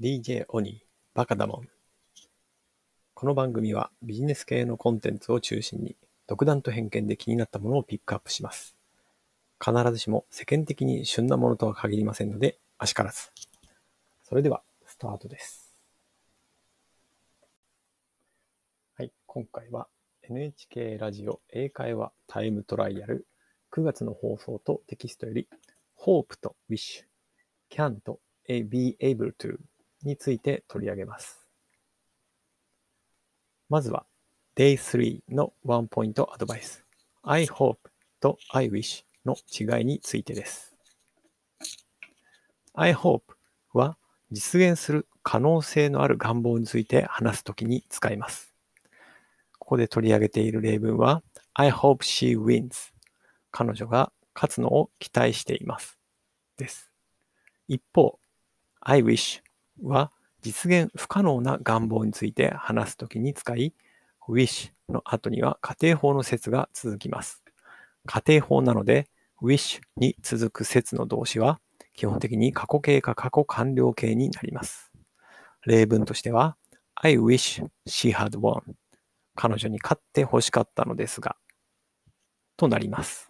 [0.00, 1.68] DJ オニー、バカだもん。
[3.12, 5.94] この番組はビジネス系のコンテンツを中心に
[6.26, 8.74] 独断と偏見で気になったものをピックアップします。
[9.62, 13.30] 必ずしも世間的に旬なものとは限りませんので、あしからず。
[14.22, 15.76] それでは、スタートです。
[18.96, 19.86] はい、今回は
[20.22, 23.26] NHK ラジオ英会話タイムトライアル
[23.70, 25.46] 9月の放送とテキストより
[25.98, 27.04] Hope と Wish、
[27.70, 29.58] Can と Be Able to
[30.04, 31.46] について取り上げます。
[33.68, 34.04] まずは
[34.56, 36.84] Day 3のワンポイントアドバイス
[37.22, 37.76] I hope
[38.20, 40.74] と I wish の違いについてです。
[42.74, 43.22] I hope
[43.72, 43.96] は
[44.30, 48.54] 実現する可能性のある願望について話すときに使います。
[49.58, 51.22] ここで取り上げている例文は
[51.54, 52.92] I hope she wins
[53.50, 55.98] 彼女が勝つのを期待しています。
[56.56, 56.90] です。
[57.68, 58.18] 一方、
[58.80, 59.42] I wish
[59.82, 60.12] は
[60.42, 63.74] 実現不可能な願望について話すときに使い、
[64.28, 67.42] wish の後には仮定法の説が続きます。
[68.06, 69.08] 仮定法なので、
[69.42, 71.60] wish に続く説の動詞は
[71.94, 74.90] 基本的に過去形か過去完了形になります。
[75.66, 76.56] 例文としては、
[76.94, 78.62] I wish she had won
[79.34, 81.36] 彼女に勝って欲しかったのですが、
[82.56, 83.28] となります。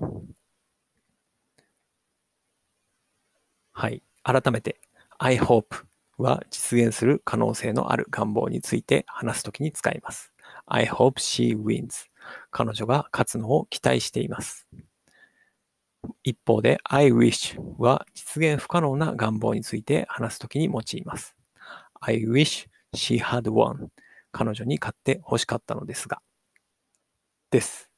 [3.73, 4.03] はい。
[4.23, 4.81] 改めて、
[5.19, 5.85] I hope
[6.21, 10.33] は実現する可能性のある願望について話すときに使います。
[10.67, 12.07] I hope she wins.
[12.51, 14.67] 彼女が勝つのを期待しています。
[16.23, 21.37] 一方で、I wish は実現不可能な願望について話すときに用います。
[22.01, 23.89] I wish she had won.
[24.33, 26.21] 彼女に勝って欲しかったのですが。
[27.51, 27.91] です。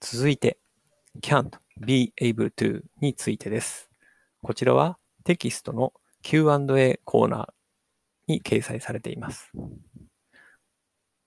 [0.00, 0.58] 続いて、
[1.22, 3.88] can't be able to についてです。
[4.42, 9.50] こちらはテキストの Q&A コーナーに掲載されています。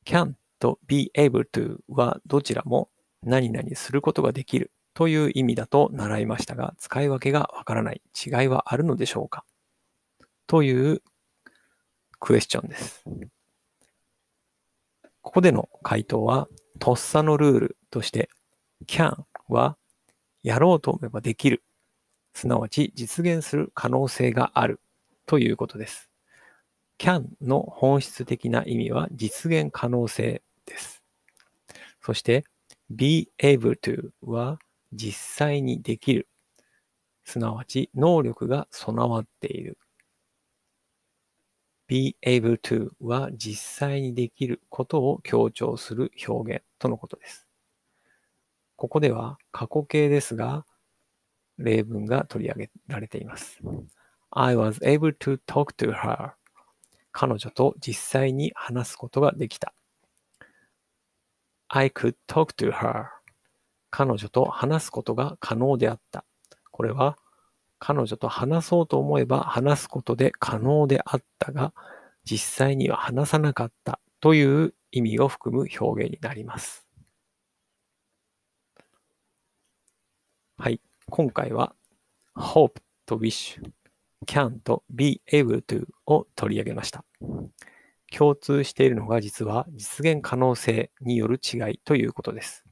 [0.06, 2.90] can と be able to はどちらも
[3.24, 9.44] 何々することができるという意味だと習いましたが、使い分けがわからない違いはあるのでしょうか？
[10.48, 11.02] という
[12.20, 13.04] クエスチョンです。
[15.22, 16.48] ここでの回答は、
[16.80, 18.30] とっさのルールとして、
[18.88, 19.78] can は
[20.42, 21.64] やろうと思えばできる。
[22.38, 24.80] すなわち実現する可能性がある
[25.26, 26.08] ということです。
[27.00, 31.02] can の本質的な意味は実現可能性です。
[32.00, 32.44] そして、
[32.92, 34.60] be able to は
[34.94, 36.28] 実際にできる。
[37.26, 39.80] すなわち能力が備わっている。
[41.88, 47.48] be able to は実際にできることを強調する表現とのことです。
[48.76, 50.68] ここでは過去形ですが、
[51.58, 53.60] 例文が取り上げられています。
[54.32, 56.32] I was able to talk to her.
[57.12, 59.74] 彼女と実際に話すことができた。
[61.70, 63.08] I could talk to her.
[63.90, 66.26] 彼女と話すことが可能であった。
[66.72, 67.18] これは
[67.80, 71.74] 彼女と話そうと思えば話すことで可能であったが、
[72.24, 76.88] 実際には話さなかったという意味を含む表現になります。
[80.58, 80.82] はい。
[81.10, 81.74] 今回は
[82.36, 83.62] hope と wish、
[84.26, 87.06] can と be able to を取り上げました。
[88.12, 92.66] 共通しているのが実は実現可能性による違いということです。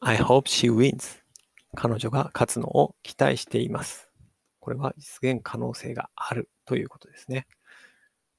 [0.00, 1.20] I hope she wins.
[1.74, 4.10] 彼女が勝つのを期待しています。
[4.60, 7.46] これは実現可能性があるということですね。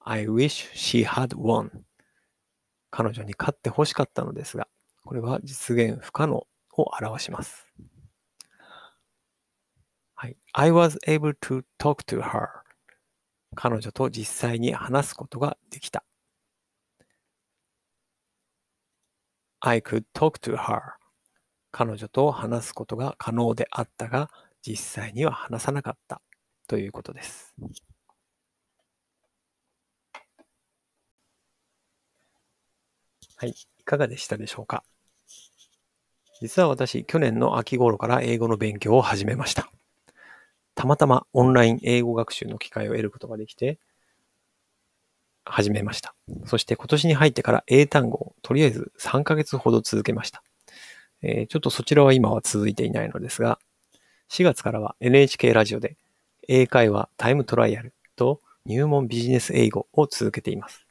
[0.01, 1.71] I wish she had won.
[2.91, 4.67] 彼女に勝って欲しかったのですが、
[5.09, 6.47] これは実現不可能を
[7.01, 7.65] 表します。
[10.13, 10.37] はい。
[10.53, 12.47] I was able to talk to her.
[13.55, 16.03] 彼女と実際に話すことができた。
[19.61, 20.79] I could talk to her.
[21.71, 24.29] 彼女と話すことが可能であったが、
[24.61, 26.21] 実際には話さなかった
[26.67, 27.55] ということです。
[33.37, 33.55] はい。
[33.79, 34.83] いかがでしたでしょうか？
[36.41, 39.69] 実は私、去年の秋頃から英語の勉強を始めました。
[40.73, 43.77] たまたまオンライン英語学習の機会を得ることができて、
[45.43, 46.13] 始めました。
[46.45, 50.43] そして今年に入ってから英単語をとりあえず3ヶ月ほど続けました。
[51.21, 53.59] えーちょっとそちらは今は続いていないのですが、
[54.29, 55.97] 4月からは NHK ラジオで
[56.47, 60.85] 英会話タイムトライアルと入門ビジネス英語を続けています。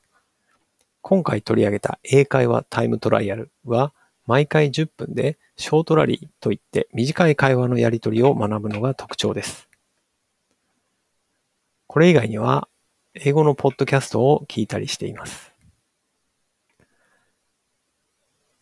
[1.01, 3.94] 今回取り上げた英会話タイムトライアルは
[4.29, 9.71] 毎回10分でショートラリーといって短い会話のやり取りを学ぶのが特徴です。
[11.87, 12.69] これ以外には
[13.15, 15.51] 英語のポッドキャストを聞いたりしています。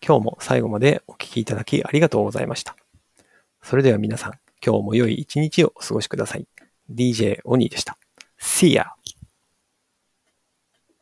[0.01, 2.77] 今日も最後までお聞きいただきありがとうございました。
[3.61, 4.33] それでは皆さん、
[4.65, 6.47] 今日も良い一日をお過ごしください。
[6.89, 7.99] DJ オニーでした。
[8.39, 8.96] See ya!